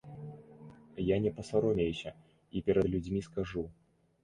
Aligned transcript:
Я 1.07 1.17
не 1.25 1.31
пасаромеюся 1.37 2.15
і 2.55 2.65
перад 2.71 2.91
людзьмі 2.97 3.25
скажу. 3.31 3.69